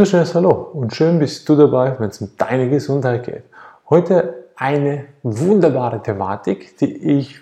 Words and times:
wunderschönes 0.00 0.34
Hallo 0.34 0.52
und 0.72 0.94
schön 0.94 1.18
bist 1.18 1.46
du 1.46 1.56
dabei, 1.56 1.94
wenn 2.00 2.08
es 2.08 2.22
um 2.22 2.30
deine 2.38 2.70
Gesundheit 2.70 3.26
geht. 3.26 3.44
Heute 3.90 4.46
eine 4.56 5.08
wunderbare 5.22 6.02
Thematik, 6.02 6.78
die 6.78 7.18
ich 7.18 7.38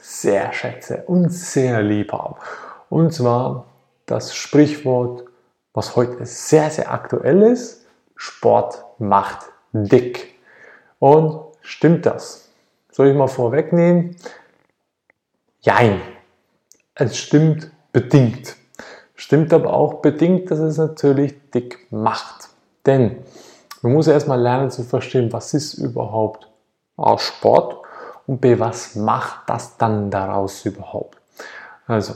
sehr 0.00 0.54
schätze 0.54 1.02
und 1.06 1.28
sehr 1.28 1.82
lieb 1.82 2.10
habe. 2.12 2.36
Und 2.88 3.12
zwar 3.12 3.66
das 4.06 4.34
Sprichwort, 4.34 5.24
was 5.74 5.96
heute 5.96 6.24
sehr, 6.24 6.70
sehr 6.70 6.90
aktuell 6.90 7.42
ist, 7.42 7.84
Sport 8.16 8.82
macht 8.98 9.40
dick. 9.74 10.34
Und 11.00 11.42
stimmt 11.60 12.06
das? 12.06 12.48
Soll 12.90 13.08
ich 13.08 13.14
mal 13.14 13.28
vorwegnehmen? 13.28 14.16
Jein. 15.60 16.00
Es 16.94 17.18
stimmt 17.18 17.70
bedingt. 17.92 18.56
Stimmt 19.20 19.52
aber 19.52 19.74
auch 19.74 19.94
bedingt, 19.94 20.48
dass 20.48 20.60
es 20.60 20.76
natürlich 20.76 21.50
dick 21.50 21.88
macht. 21.90 22.50
Denn 22.86 23.16
man 23.82 23.92
muss 23.92 24.06
erstmal 24.06 24.40
lernen 24.40 24.70
zu 24.70 24.84
verstehen, 24.84 25.32
was 25.32 25.54
ist 25.54 25.74
überhaupt 25.74 26.48
A, 26.96 27.18
Sport 27.18 27.82
und 28.28 28.40
B, 28.40 28.60
was 28.60 28.94
macht 28.94 29.40
das 29.48 29.76
dann 29.76 30.12
daraus 30.12 30.64
überhaupt. 30.64 31.18
Also, 31.88 32.14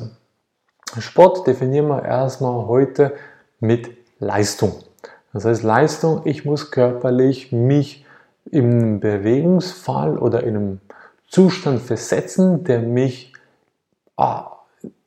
Sport 0.97 1.45
definieren 1.49 1.89
wir 1.89 2.05
erstmal 2.05 2.69
heute 2.69 3.15
mit 3.59 3.91
Leistung. 4.21 4.73
Das 5.33 5.45
heißt, 5.45 5.65
Leistung, 5.65 6.23
ich 6.25 6.45
muss 6.45 6.71
körperlich 6.71 7.51
mich 7.51 8.07
im 8.49 9.01
Bewegungsfall 9.01 10.19
oder 10.19 10.45
in 10.45 10.57
einem 10.57 10.81
Zustand 11.27 11.81
versetzen, 11.83 12.63
der 12.63 12.79
mich 12.79 13.33
A, 14.17 14.53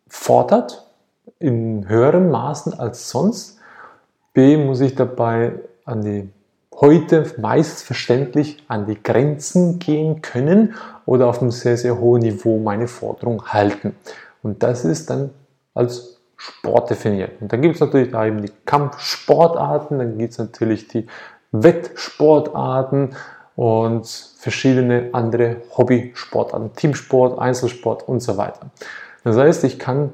fordert, 0.09 0.84
in 1.39 1.87
höheren 1.87 2.29
Maßen 2.29 2.79
als 2.79 3.09
sonst. 3.09 3.59
B 4.33 4.57
muss 4.57 4.81
ich 4.81 4.95
dabei 4.95 5.53
an 5.85 6.01
die 6.01 6.29
heute 6.79 7.25
meist 7.39 7.83
verständlich 7.83 8.63
an 8.67 8.85
die 8.85 9.01
Grenzen 9.01 9.79
gehen 9.79 10.21
können 10.21 10.75
oder 11.05 11.27
auf 11.27 11.41
einem 11.41 11.51
sehr, 11.51 11.77
sehr 11.77 11.99
hohen 11.99 12.21
Niveau 12.21 12.59
meine 12.59 12.87
Forderung 12.87 13.45
halten. 13.47 13.95
Und 14.43 14.61
das 14.61 14.85
ist 14.85 15.09
dann 15.09 15.31
als 15.73 16.19
Sport 16.37 16.89
definiert. 16.89 17.41
Und 17.41 17.51
dann 17.51 17.61
gibt 17.61 17.75
es 17.75 17.81
natürlich 17.81 18.11
da 18.11 18.25
eben 18.25 18.41
die 18.41 18.51
Kampfsportarten, 18.65 19.99
dann 19.99 20.17
gibt 20.17 20.33
es 20.33 20.37
natürlich 20.37 20.87
die 20.87 21.07
Wettsportarten 21.51 23.15
und 23.55 24.05
verschiedene 24.37 25.09
andere 25.13 25.57
Hobbysportarten, 25.77 26.73
Teamsport, 26.75 27.39
Einzelsport 27.39 28.07
und 28.07 28.19
so 28.19 28.35
weiter. 28.35 28.67
Das 29.23 29.37
heißt, 29.37 29.63
ich 29.63 29.79
kann 29.79 30.11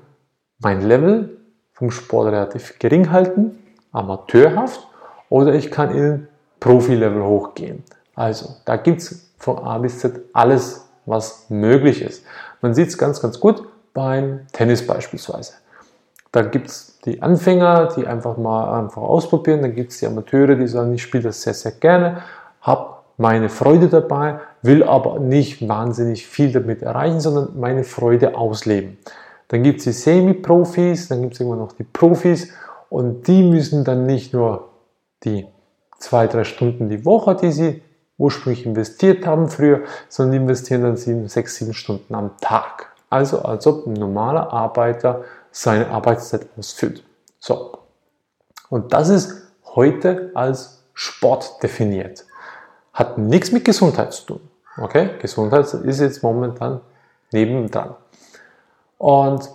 mein 0.61 0.81
Level 0.81 1.37
vom 1.73 1.91
Sport 1.91 2.27
relativ 2.27 2.79
gering 2.79 3.11
halten, 3.11 3.57
amateurhaft, 3.91 4.87
oder 5.29 5.53
ich 5.53 5.71
kann 5.71 5.95
in 5.95 6.27
Profi-Level 6.59 7.23
hochgehen. 7.23 7.83
Also, 8.15 8.55
da 8.65 8.75
gibt 8.75 9.01
es 9.01 9.31
von 9.37 9.57
A 9.59 9.77
bis 9.77 9.99
Z 9.99 10.21
alles, 10.33 10.87
was 11.05 11.49
möglich 11.49 12.01
ist. 12.01 12.23
Man 12.61 12.73
sieht 12.73 12.89
es 12.89 12.97
ganz, 12.97 13.21
ganz 13.21 13.39
gut 13.39 13.63
beim 13.93 14.41
Tennis 14.51 14.85
beispielsweise. 14.85 15.53
Da 16.31 16.43
gibt 16.43 16.67
es 16.67 16.99
die 17.05 17.21
Anfänger, 17.21 17.89
die 17.95 18.05
einfach 18.05 18.37
mal 18.37 18.79
einfach 18.79 19.01
ausprobieren. 19.01 19.61
Dann 19.61 19.75
gibt 19.75 19.91
es 19.91 19.99
die 19.99 20.05
Amateure, 20.05 20.55
die 20.55 20.67
sagen, 20.67 20.93
ich 20.93 21.01
spiele 21.01 21.23
das 21.23 21.41
sehr, 21.41 21.53
sehr 21.53 21.73
gerne, 21.73 22.21
habe 22.61 22.97
meine 23.17 23.49
Freude 23.49 23.87
dabei, 23.87 24.39
will 24.61 24.83
aber 24.83 25.19
nicht 25.19 25.67
wahnsinnig 25.67 26.27
viel 26.27 26.51
damit 26.51 26.81
erreichen, 26.81 27.19
sondern 27.19 27.59
meine 27.59 27.83
Freude 27.83 28.35
ausleben. 28.35 28.97
Dann 29.51 29.63
gibt 29.63 29.79
es 29.79 29.83
die 29.83 29.91
Semi-Profis, 29.91 31.09
dann 31.09 31.23
gibt 31.23 31.33
es 31.33 31.41
immer 31.41 31.57
noch 31.57 31.73
die 31.73 31.83
Profis 31.83 32.53
und 32.89 33.27
die 33.27 33.43
müssen 33.43 33.83
dann 33.83 34.05
nicht 34.05 34.33
nur 34.33 34.69
die 35.25 35.45
zwei, 35.99 36.27
drei 36.27 36.45
Stunden 36.45 36.87
die 36.87 37.03
Woche, 37.03 37.35
die 37.35 37.51
sie 37.51 37.81
ursprünglich 38.17 38.65
investiert 38.65 39.25
haben 39.25 39.49
früher, 39.49 39.81
sondern 40.07 40.43
investieren 40.43 40.83
dann 40.83 40.95
sieben, 40.95 41.27
sechs, 41.27 41.57
sieben 41.57 41.73
Stunden 41.73 42.15
am 42.15 42.37
Tag. 42.39 42.93
Also 43.09 43.41
als 43.41 43.67
ob 43.67 43.87
ein 43.87 43.93
normaler 43.93 44.53
Arbeiter 44.53 45.25
seine 45.51 45.89
Arbeitszeit 45.89 46.47
ausfüllt. 46.57 47.03
So. 47.37 47.77
Und 48.69 48.93
das 48.93 49.09
ist 49.09 49.51
heute 49.75 50.31
als 50.33 50.85
Sport 50.93 51.61
definiert. 51.61 52.25
Hat 52.93 53.17
nichts 53.17 53.51
mit 53.51 53.65
Gesundheit 53.65 54.13
zu 54.13 54.27
tun. 54.27 54.39
Okay? 54.77 55.09
Gesundheit 55.19 55.73
ist 55.73 55.99
jetzt 55.99 56.23
momentan 56.23 56.79
nebendran. 57.33 57.95
Und 59.01 59.49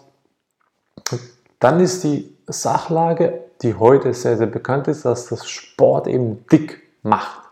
dann 1.60 1.78
ist 1.78 2.02
die 2.02 2.36
Sachlage, 2.48 3.44
die 3.62 3.76
heute 3.76 4.12
sehr, 4.12 4.36
sehr 4.36 4.48
bekannt 4.48 4.88
ist, 4.88 5.04
dass 5.04 5.28
das 5.28 5.48
Sport 5.48 6.08
eben 6.08 6.44
dick 6.48 6.82
macht. 7.04 7.42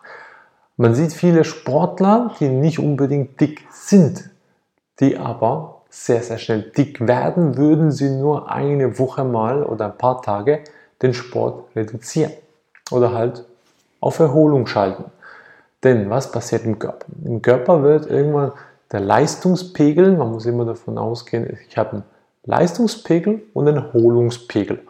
Man 0.77 0.97
sieht 0.97 1.13
viele 1.13 1.45
Sportler, 1.45 2.33
die 2.41 2.49
nicht 2.49 2.81
unbedingt 2.81 3.41
dick 3.41 3.65
sind, 3.71 4.29
die 4.99 5.17
aber 5.17 5.83
sehr, 5.89 6.21
sehr 6.25 6.39
schnell 6.39 6.63
dick 6.63 7.07
werden, 7.07 7.57
würden 7.57 7.93
sie 7.93 8.11
nur 8.11 8.51
eine 8.51 8.99
Woche 8.99 9.23
mal 9.23 9.63
oder 9.63 9.85
ein 9.85 9.97
paar 9.97 10.21
Tage 10.21 10.65
den 11.01 11.15
Sport 11.15 11.77
reduzieren 11.77 12.33
oder 12.91 13.13
halt 13.13 13.45
auf 14.01 14.19
Erholung 14.19 14.67
schalten. 14.67 15.05
Denn 15.85 16.11
was 16.11 16.33
passiert 16.33 16.65
im 16.65 16.77
Körper? 16.77 17.07
Im 17.25 17.41
Körper 17.41 17.85
wird 17.85 18.11
irgendwann 18.11 18.51
der 18.95 19.01
Leistungspegel, 19.01 20.17
man 20.17 20.31
muss 20.31 20.47
immer 20.47 20.65
davon 20.65 20.99
ausgehen, 20.99 21.59
ich 21.69 21.77
habe 21.77 21.91
einen 21.91 22.03
Leistungspegel 22.45 23.43
und 23.53 23.67
einen 23.67 23.79
Erholungspegel. 23.79 24.83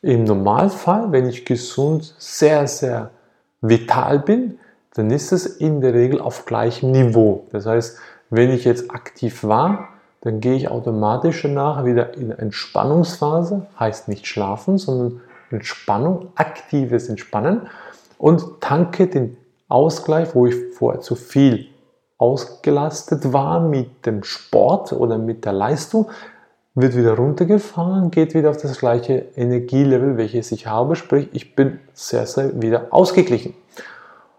Im 0.00 0.24
Normalfall, 0.24 1.12
wenn 1.12 1.28
ich 1.28 1.44
gesund, 1.44 2.14
sehr, 2.16 2.66
sehr 2.66 3.10
vital 3.60 4.20
bin, 4.20 4.58
dann 4.94 5.10
ist 5.10 5.30
es 5.30 5.44
in 5.44 5.82
der 5.82 5.92
Regel 5.92 6.22
auf 6.22 6.46
gleichem 6.46 6.90
Niveau. 6.90 7.46
Das 7.52 7.66
heißt, 7.66 7.98
wenn 8.30 8.50
ich 8.50 8.64
jetzt 8.64 8.90
aktiv 8.90 9.44
war, 9.44 9.90
dann 10.22 10.40
gehe 10.40 10.54
ich 10.54 10.70
automatisch 10.70 11.42
danach 11.42 11.84
wieder 11.84 12.14
in 12.14 12.30
Entspannungsphase, 12.30 13.66
heißt 13.78 14.08
nicht 14.08 14.26
schlafen, 14.26 14.78
sondern 14.78 15.20
Entspannung, 15.50 16.28
aktives 16.34 17.10
Entspannen 17.10 17.66
und 18.16 18.62
tanke 18.62 19.06
den 19.06 19.36
Ausgleich, 19.68 20.34
wo 20.34 20.46
ich 20.46 20.54
vorher 20.72 21.02
zu 21.02 21.14
viel 21.14 21.73
ausgelastet 22.18 23.32
war 23.32 23.60
mit 23.60 24.06
dem 24.06 24.22
Sport 24.22 24.92
oder 24.92 25.18
mit 25.18 25.44
der 25.44 25.52
Leistung, 25.52 26.10
wird 26.74 26.96
wieder 26.96 27.16
runtergefahren, 27.16 28.10
geht 28.10 28.34
wieder 28.34 28.50
auf 28.50 28.56
das 28.56 28.78
gleiche 28.78 29.26
Energielevel, 29.36 30.16
welches 30.16 30.50
ich 30.52 30.66
habe, 30.66 30.96
sprich 30.96 31.28
ich 31.32 31.54
bin 31.54 31.78
sehr, 31.92 32.26
sehr 32.26 32.60
wieder 32.60 32.88
ausgeglichen. 32.90 33.54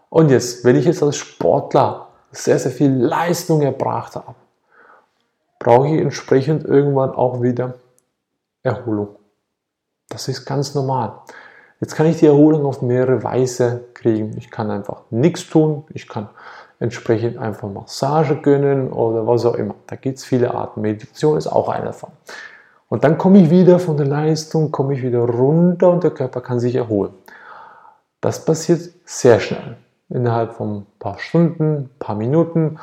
Und 0.09 0.30
jetzt, 0.30 0.63
wenn 0.66 0.75
ich 0.75 0.86
jetzt 0.86 1.02
als 1.02 1.18
Sportler 1.18 2.08
sehr, 2.31 2.59
sehr 2.59 2.72
viel 2.72 2.91
Leistung 2.91 3.62
erbracht 3.62 4.16
habe, 4.16 4.36
brauche 5.59 5.88
ich 5.88 6.02
entsprechend 6.02 6.66
irgendwann 6.66 7.12
auch 7.12 7.42
wieder 7.42 7.75
Erholung. 8.63 9.16
Das 10.09 10.28
ist 10.28 10.46
ganz 10.46 10.75
normal. 10.75 11.13
Jetzt 11.80 11.96
kann 11.96 12.06
ich 12.06 12.18
die 12.18 12.25
Erholung 12.25 12.66
auf 12.66 12.81
mehrere 12.81 13.24
Weise 13.24 13.86
kriegen. 13.94 14.38
Ich 14.38 14.52
kann 14.52 14.72
einfach 14.72 15.03
nichts 15.09 15.50
tun, 15.50 15.86
ich 15.90 16.07
kann 16.07 16.30
entsprechend 16.80 17.38
einfach 17.38 17.69
Massage 17.69 18.36
gönnen 18.36 18.91
oder 18.91 19.25
was 19.25 19.46
auch 19.46 19.56
immer. 19.56 19.75
Da 19.88 19.96
gibt 19.96 20.18
es 20.18 20.25
viele 20.25 20.53
Arten. 20.53 20.81
Meditation 20.81 21.38
ist 21.38 21.47
auch 21.47 21.69
eine 21.69 21.86
davon. 21.86 22.12
Und 22.90 23.03
dann 23.03 23.18
komme 23.18 23.40
ich 23.40 23.50
wieder 23.50 23.80
von 23.80 23.97
der 23.97 24.06
Leistung, 24.06 24.72
komme 24.72 24.94
ich 24.94 25.02
wieder 25.02 25.19
runter 25.19 25.91
und 25.91 26.03
der 26.03 26.12
Körper 26.12 26.41
kann 26.41 26.59
sich 26.59 26.75
erholen. 26.75 27.13
Das 28.22 28.44
passiert 28.44 28.90
sehr 29.06 29.40
schnell, 29.40 29.78
innerhalb 30.09 30.54
von 30.54 30.77
ein 30.77 30.86
paar 31.00 31.19
Stunden, 31.19 31.75
ein 31.75 31.89
paar 32.00 32.16
Minuten. 32.16 32.80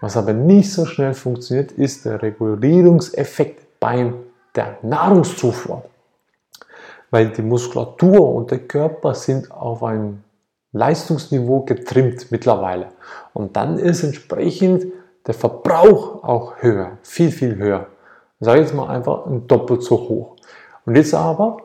Was 0.00 0.16
aber 0.16 0.32
nicht 0.32 0.72
so 0.72 0.84
schnell 0.84 1.14
funktioniert, 1.14 1.72
ist 1.72 2.04
der 2.04 2.22
Regulierungseffekt 2.22 3.78
bei 3.78 4.12
der 4.54 4.78
Nahrungszufuhr. 4.82 5.84
Weil 7.10 7.28
die 7.28 7.42
Muskulatur 7.42 8.34
und 8.34 8.50
der 8.50 8.60
Körper 8.60 9.14
sind 9.14 9.50
auf 9.50 9.82
einem 9.82 10.24
Leistungsniveau 10.72 11.60
getrimmt 11.60 12.30
mittlerweile. 12.30 12.88
Und 13.32 13.56
dann 13.56 13.78
ist 13.78 14.02
entsprechend 14.02 14.86
der 15.26 15.34
Verbrauch 15.34 16.24
auch 16.24 16.54
höher, 16.60 16.98
viel, 17.02 17.30
viel 17.30 17.56
höher. 17.56 17.86
Sage 18.40 18.60
ich 18.60 18.66
jetzt 18.66 18.74
mal 18.74 18.88
einfach 18.88 19.26
ein 19.26 19.46
doppelt 19.46 19.82
so 19.82 19.96
hoch. 19.96 20.36
Und 20.84 20.96
jetzt 20.96 21.14
aber 21.14 21.58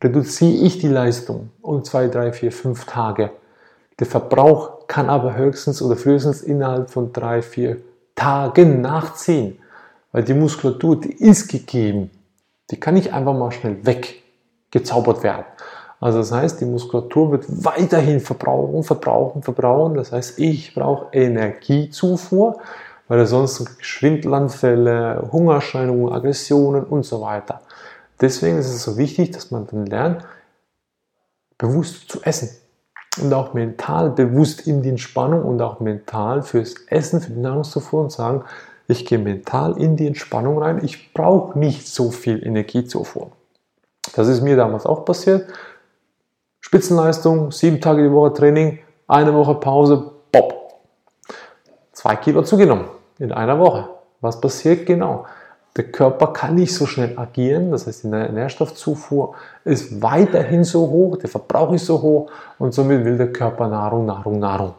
reduziere 0.00 0.64
ich 0.64 0.78
die 0.78 0.88
Leistung 0.88 1.50
um 1.60 1.84
zwei, 1.84 2.08
drei, 2.08 2.32
vier, 2.32 2.52
fünf 2.52 2.84
Tage. 2.84 3.30
Der 3.98 4.06
Verbrauch 4.06 4.86
kann 4.86 5.10
aber 5.10 5.36
höchstens 5.36 5.82
oder 5.82 5.96
frühestens 5.96 6.42
innerhalb 6.42 6.90
von 6.90 7.12
drei, 7.12 7.42
vier 7.42 7.78
Tagen 8.14 8.80
nachziehen. 8.80 9.58
Weil 10.12 10.24
die 10.24 10.34
Muskulatur, 10.34 11.00
die 11.00 11.12
ist 11.12 11.48
gegeben. 11.48 12.10
Die 12.70 12.78
kann 12.78 12.94
nicht 12.94 13.12
einfach 13.12 13.34
mal 13.34 13.50
schnell 13.50 13.78
weggezaubert 13.84 15.22
werden. 15.22 15.44
Also 16.02 16.18
das 16.18 16.32
heißt, 16.32 16.60
die 16.60 16.64
Muskulatur 16.64 17.30
wird 17.30 17.44
weiterhin 17.64 18.18
verbrauchen, 18.18 18.82
verbrauchen, 18.82 19.40
verbrauchen. 19.40 19.94
Das 19.94 20.10
heißt, 20.10 20.36
ich 20.40 20.74
brauche 20.74 21.06
Energiezufuhr, 21.12 22.58
weil 23.06 23.24
sonst 23.24 23.64
Schwindelanfälle, 23.78 25.28
Hungerscheinungen, 25.30 26.12
Aggressionen 26.12 26.82
und 26.82 27.04
so 27.04 27.20
weiter. 27.20 27.60
Deswegen 28.20 28.58
ist 28.58 28.66
es 28.66 28.82
so 28.82 28.98
wichtig, 28.98 29.30
dass 29.30 29.52
man 29.52 29.68
dann 29.68 29.86
lernt, 29.86 30.24
bewusst 31.56 32.10
zu 32.10 32.20
essen 32.24 32.50
und 33.20 33.32
auch 33.32 33.54
mental 33.54 34.10
bewusst 34.10 34.66
in 34.66 34.82
die 34.82 34.88
Entspannung 34.88 35.44
und 35.44 35.62
auch 35.62 35.78
mental 35.78 36.42
fürs 36.42 36.74
Essen, 36.88 37.20
für 37.20 37.30
die 37.30 37.40
Nahrungszufuhr 37.40 38.02
und 38.02 38.10
sagen, 38.10 38.42
ich 38.88 39.06
gehe 39.06 39.18
mental 39.18 39.78
in 39.80 39.94
die 39.94 40.08
Entspannung 40.08 40.58
rein, 40.58 40.80
ich 40.82 41.14
brauche 41.14 41.56
nicht 41.56 41.86
so 41.86 42.10
viel 42.10 42.44
Energiezufuhr. 42.44 43.30
Das 44.16 44.26
ist 44.26 44.40
mir 44.40 44.56
damals 44.56 44.84
auch 44.84 45.04
passiert. 45.04 45.46
Spitzenleistung, 46.72 47.52
sieben 47.52 47.82
Tage 47.82 48.02
die 48.02 48.10
Woche 48.10 48.32
Training, 48.32 48.78
eine 49.06 49.34
Woche 49.34 49.56
Pause, 49.56 50.10
bob. 50.32 50.72
Zwei 51.92 52.16
Kilo 52.16 52.40
zugenommen 52.44 52.86
in 53.18 53.30
einer 53.30 53.58
Woche. 53.58 53.90
Was 54.22 54.40
passiert 54.40 54.86
genau? 54.86 55.26
Der 55.76 55.92
Körper 55.92 56.28
kann 56.28 56.54
nicht 56.54 56.74
so 56.74 56.86
schnell 56.86 57.12
agieren, 57.18 57.72
das 57.72 57.86
heißt, 57.86 58.04
die 58.04 58.08
Nährstoffzufuhr 58.08 59.34
ist 59.66 60.00
weiterhin 60.00 60.64
so 60.64 60.88
hoch, 60.88 61.18
der 61.18 61.28
Verbrauch 61.28 61.74
ist 61.74 61.84
so 61.84 62.00
hoch 62.00 62.30
und 62.58 62.72
somit 62.72 63.04
will 63.04 63.18
der 63.18 63.34
Körper 63.34 63.68
Nahrung, 63.68 64.06
Nahrung, 64.06 64.38
Nahrung. 64.38 64.72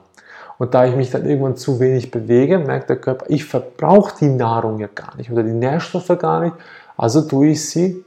Und 0.57 0.73
da 0.73 0.87
ich 0.87 0.95
mich 0.95 1.11
dann 1.11 1.29
irgendwann 1.29 1.57
zu 1.57 1.79
wenig 1.79 2.09
bewege, 2.09 2.57
merkt 2.57 2.89
der 2.89 2.97
Körper, 2.97 3.27
ich 3.29 3.45
verbrauche 3.45 4.15
die 4.19 4.29
Nahrung 4.29 4.79
ja 4.79 4.87
gar 4.87 5.15
nicht 5.15 5.31
oder 5.31 5.43
die 5.43 5.51
Nährstoffe 5.53 6.17
gar 6.17 6.39
nicht, 6.39 6.55
also 6.97 7.21
tue 7.21 7.49
ich 7.49 7.69
sie 7.69 8.03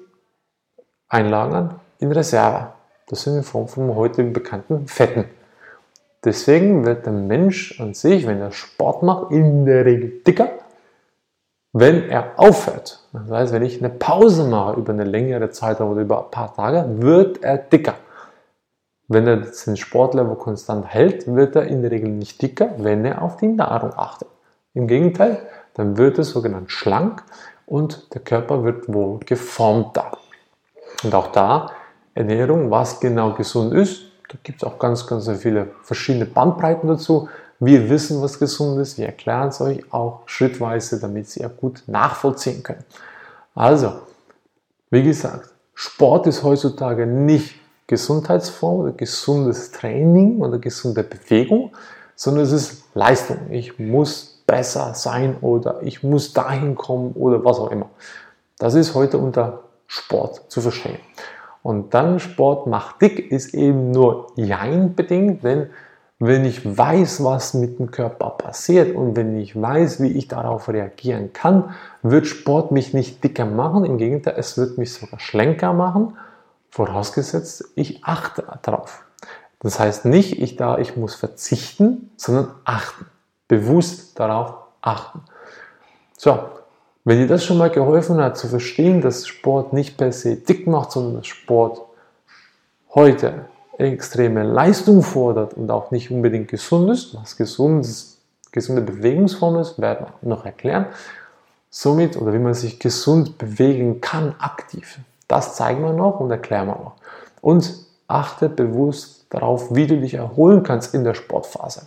einlagern 1.09 1.77
in 2.01 2.11
Reserve. 2.11 2.76
Das 3.07 3.23
sind 3.23 3.37
in 3.37 3.43
Form 3.45 3.69
von 3.69 3.95
heute 3.95 4.25
bekannten 4.25 4.89
Fetten. 4.89 5.27
Deswegen 6.25 6.85
wird 6.85 7.07
der 7.07 7.13
Mensch 7.13 7.81
an 7.81 7.95
sich, 7.95 8.27
wenn 8.27 8.41
er 8.41 8.51
Sport 8.51 9.05
macht, 9.05 9.31
in 9.31 9.65
der 9.65 9.85
Regel 9.85 10.23
dicker, 10.27 10.49
wenn 11.73 12.09
er 12.09 12.33
aufhört. 12.37 13.07
Das 13.13 13.31
heißt, 13.31 13.53
wenn 13.53 13.63
ich 13.63 13.79
eine 13.79 13.91
Pause 13.91 14.45
mache 14.49 14.81
über 14.81 14.93
eine 14.93 15.05
längere 15.05 15.51
Zeit 15.51 15.81
oder 15.81 16.01
über 16.01 16.25
ein 16.25 16.31
paar 16.33 16.53
Tage, 16.53 16.85
wird 17.01 17.45
er 17.45 17.59
dicker. 17.59 17.95
Wenn 19.07 19.29
er 19.29 19.37
den 19.37 19.77
Sportlevel 19.77 20.35
konstant 20.35 20.87
hält, 20.87 21.33
wird 21.33 21.55
er 21.55 21.69
in 21.69 21.83
der 21.83 21.93
Regel 21.93 22.11
nicht 22.11 22.43
dicker, 22.43 22.71
wenn 22.79 23.05
er 23.05 23.23
auf 23.23 23.37
die 23.37 23.47
Nahrung 23.47 23.93
achtet. 23.95 24.29
Im 24.75 24.89
Gegenteil, 24.89 25.39
dann 25.75 25.97
wird 25.97 26.19
er 26.19 26.25
sogenannt 26.25 26.73
schlank 26.73 27.23
und 27.67 28.13
der 28.15 28.21
Körper 28.21 28.65
wird 28.65 28.93
wohl 28.93 29.21
geformter. 29.21 30.11
Und 31.05 31.15
auch 31.15 31.29
da 31.29 31.71
Ernährung, 32.17 32.71
was 32.71 32.99
genau 32.99 33.35
gesund 33.35 33.75
ist, 33.75 34.03
da 34.29 34.39
gibt 34.43 34.63
es 34.63 34.69
auch 34.69 34.79
ganz, 34.79 35.07
ganz 35.07 35.31
viele 35.39 35.69
verschiedene 35.83 36.25
Bandbreiten 36.25 36.89
dazu. 36.89 37.29
Wir 37.61 37.89
wissen, 37.89 38.21
was 38.23 38.39
gesund 38.39 38.81
ist. 38.81 38.99
Wir 38.99 39.07
erklären 39.07 39.49
es 39.49 39.61
euch 39.61 39.93
auch 39.93 40.23
schrittweise, 40.27 40.99
damit 40.99 41.29
Sie 41.29 41.41
ja 41.41 41.49
gut 41.49 41.83
nachvollziehen 41.87 42.63
können. 42.63 42.85
Also, 43.55 43.93
wie 44.91 45.03
gesagt, 45.03 45.51
Sport 45.75 46.27
ist 46.27 46.43
heutzutage 46.43 47.07
nicht 47.07 47.55
Gesundheitsform 47.87 48.81
oder 48.81 48.93
gesundes 48.93 49.71
Training 49.71 50.41
oder 50.41 50.59
gesunde 50.59 51.05
Bewegung, 51.05 51.73
sondern 52.15 52.45
es 52.45 52.53
ist 52.53 52.85
Leistung. 52.95 53.39
Ich 53.51 53.79
muss 53.79 54.43
besser 54.47 54.95
sein 54.95 55.37
oder 55.41 55.83
ich 55.83 56.03
muss 56.03 56.33
dahin 56.33 56.75
kommen 56.75 57.13
oder 57.13 57.45
was 57.45 57.59
auch 57.59 57.71
immer. 57.71 57.91
Das 58.59 58.75
ist 58.75 58.95
heute 58.95 59.19
unter 59.19 59.61
Sport 59.87 60.51
zu 60.51 60.61
verstehen. 60.61 60.99
Und 61.67 61.95
dann 61.95 62.21
Sport 62.21 62.69
macht 62.69 63.03
dick 63.03 63.33
ist 63.33 63.53
eben 63.53 63.91
nur 63.91 64.29
Jein 64.37 64.95
bedingt, 64.95 65.43
denn 65.43 65.71
wenn 66.21 66.45
ich 66.45 66.65
weiß, 66.79 67.25
was 67.25 67.55
mit 67.55 67.81
dem 67.81 67.91
Körper 67.91 68.31
passiert 68.31 68.95
und 68.95 69.17
wenn 69.17 69.37
ich 69.37 69.61
weiß, 69.61 70.01
wie 70.01 70.13
ich 70.13 70.29
darauf 70.29 70.69
reagieren 70.69 71.33
kann, 71.33 71.75
wird 72.03 72.29
Sport 72.29 72.71
mich 72.71 72.95
nicht 72.95 73.25
dicker 73.25 73.47
machen. 73.47 73.85
Im 73.85 73.99
Gegenteil, 73.99 74.35
es 74.37 74.57
wird 74.57 74.79
mich 74.79 74.95
sogar 74.95 75.19
schlenker 75.19 75.73
machen, 75.73 76.17
vorausgesetzt, 76.71 77.65
ich 77.75 78.05
achte 78.05 78.45
darauf. 78.63 79.05
Das 79.59 79.81
heißt 79.81 80.05
nicht, 80.05 80.41
ich 80.41 80.55
da, 80.55 80.79
ich 80.79 80.97
muss 80.97 81.17
verzichten, 81.17 82.13
sondern 82.17 82.53
achten. 82.63 83.07
Bewusst 83.49 84.21
darauf 84.21 84.55
achten. 84.83 85.23
So, 86.17 86.39
wenn 87.07 87.19
dir 87.19 87.29
das 87.29 87.45
schon 87.45 87.59
mal 87.59 87.71
geholfen 87.71 88.21
hat, 88.21 88.37
zu 88.37 88.49
verstehen, 88.49 89.01
dass 89.01 89.29
Sport 89.29 89.73
nicht 89.73 89.97
per 89.97 90.11
se 90.11 90.35
dick 90.35 90.67
macht, 90.67 90.91
sondern 90.91 91.19
dass 91.19 91.29
Sport 91.29 91.81
heute 92.93 93.45
extreme 93.79 94.43
Leistung 94.43 95.05
fordert 95.05 95.55
und 95.55 95.71
auch 95.71 95.93
nicht 95.93 96.11
unbedingt 96.11 96.49
gesund 96.49 96.91
ist, 96.91 97.15
was 97.15 97.37
gesund 97.37 97.85
ist, 97.85 98.19
gesunde 98.51 98.83
Bewegungsform 98.83 99.57
ist, 99.61 99.81
werden 99.81 100.09
wir 100.21 100.29
noch 100.29 100.45
erklären. 100.45 100.87
Somit, 101.71 102.17
oder 102.17 102.33
wie 102.33 102.41
man 102.41 102.55
sich 102.55 102.81
gesund 102.81 103.39
bewegen 103.39 104.01
kann, 104.01 104.35
aktiv. 104.41 104.99
Das 105.29 105.55
zeigen 105.55 105.83
wir 105.83 105.93
noch 105.93 106.19
und 106.19 106.33
erklären 106.33 106.67
wir 106.67 106.75
noch. 106.75 106.97
Und 107.41 107.73
achte 108.09 108.49
bewusst 108.49 109.27
darauf, 109.31 109.73
wie 109.73 109.87
du 109.87 110.01
dich 110.01 110.15
erholen 110.15 110.65
kannst 110.65 110.93
in 110.93 111.05
der 111.05 111.15
Sportphase. 111.15 111.83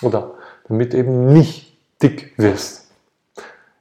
Oder 0.00 0.30
damit 0.68 0.94
du 0.94 0.96
eben 0.96 1.34
nicht 1.34 1.76
dick 2.00 2.32
wirst. 2.38 2.83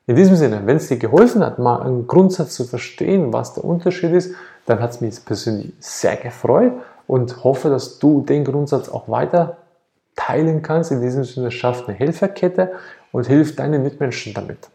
In 0.05 0.15
diesem 0.17 0.35
Sinne, 0.35 0.63
wenn 0.65 0.77
es 0.77 0.89
dir 0.89 0.97
geholfen 0.97 1.43
hat, 1.43 1.59
mal 1.59 1.81
einen 1.81 2.07
Grundsatz 2.07 2.55
zu 2.55 2.65
verstehen, 2.65 3.31
was 3.31 3.53
der 3.53 3.63
Unterschied 3.63 4.11
ist, 4.11 4.35
dann 4.65 4.79
hat 4.79 4.91
es 4.91 5.01
mich 5.01 5.23
persönlich 5.23 5.71
sehr 5.79 6.17
gefreut 6.17 6.73
und 7.07 7.43
hoffe, 7.43 7.69
dass 7.69 7.99
du 7.99 8.21
den 8.21 8.43
Grundsatz 8.43 8.89
auch 8.89 9.07
weiter 9.07 9.57
teilen 10.15 10.61
kannst. 10.61 10.91
In 10.91 11.01
diesem 11.01 11.23
Sinne 11.23 11.51
schafft 11.51 11.87
eine 11.87 11.97
Helferkette 11.97 12.73
und 13.11 13.27
hilft 13.27 13.59
deinen 13.59 13.81
Mitmenschen 13.81 14.33
damit. 14.33 14.69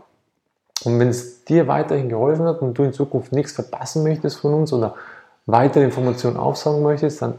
Und 0.85 0.99
wenn 0.99 1.09
es 1.09 1.45
dir 1.45 1.69
weiterhin 1.69 2.09
geholfen 2.09 2.47
hat 2.47 2.63
und 2.63 2.79
du 2.79 2.85
in 2.85 2.93
Zukunft 2.93 3.33
nichts 3.33 3.53
verpassen 3.53 4.05
möchtest 4.05 4.39
von 4.39 4.55
uns 4.55 4.73
oder 4.73 4.95
weitere 5.47 5.85
Informationen 5.85 6.37
aufsagen 6.37 6.83
möchtest, 6.83 7.21
dann 7.21 7.35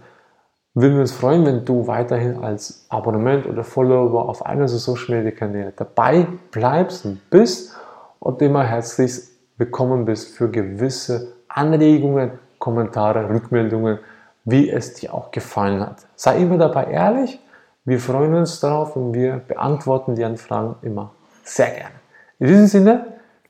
würden 0.74 0.96
wir 0.96 1.02
uns 1.02 1.12
freuen, 1.12 1.46
wenn 1.46 1.66
du 1.66 1.88
weiterhin 1.88 2.44
als 2.44 2.86
Abonnement 2.90 3.48
oder 3.48 3.64
Follower 3.64 4.30
auf 4.30 4.46
einer 4.46 4.64
unserer 4.64 4.80
Social 4.80 5.18
Media 5.18 5.32
Kanäle 5.32 5.74
dabei 5.76 6.28
bleibst 6.52 7.06
und 7.06 7.30
bist 7.30 7.76
und 8.20 8.42
immer 8.42 8.64
herzlich 8.64 9.14
willkommen 9.58 10.06
bist 10.06 10.38
für 10.38 10.50
gewisse 10.50 11.34
Anregungen, 11.48 12.32
Kommentare, 12.60 13.30
Rückmeldungen, 13.30 14.00
wie 14.46 14.70
es 14.70 14.94
dir 14.94 15.14
auch 15.14 15.32
gefallen 15.32 15.82
hat. 15.82 16.06
Sei 16.16 16.40
immer 16.40 16.58
dabei 16.58 16.86
ehrlich. 16.86 17.40
Wir 17.86 18.00
freuen 18.00 18.36
uns 18.36 18.60
darauf 18.60 18.96
und 18.96 19.14
wir 19.14 19.38
beantworten 19.38 20.16
die 20.16 20.24
Anfragen 20.24 20.76
immer 20.82 21.12
sehr 21.44 21.72
gerne. 21.72 21.96
In 22.38 22.48
diesem 22.48 22.68
Sinne, 22.68 23.06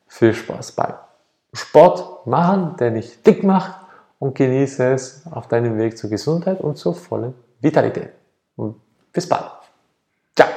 viel 0.07 0.33
Spaß 0.33 0.71
beim 0.71 0.93
Sport 1.53 2.25
machen, 2.25 2.75
der 2.79 2.91
dich 2.91 3.21
dick 3.23 3.43
macht 3.43 3.88
und 4.19 4.35
genieße 4.35 4.93
es 4.93 5.23
auf 5.31 5.47
deinem 5.47 5.77
Weg 5.77 5.97
zur 5.97 6.09
Gesundheit 6.09 6.61
und 6.61 6.77
zur 6.77 6.93
vollen 6.93 7.33
Vitalität. 7.61 8.11
Und 8.55 8.75
bis 9.11 9.27
bald. 9.27 9.51
Ciao. 10.35 10.49